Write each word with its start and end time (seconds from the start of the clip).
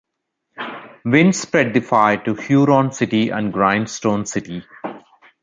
Winds 1.05 1.39
spread 1.41 1.75
the 1.75 1.79
fire 1.79 2.17
to 2.23 2.33
Huron 2.33 2.91
City 2.91 3.29
and 3.29 3.53
Grindstone 3.53 4.25
City. 4.25 4.63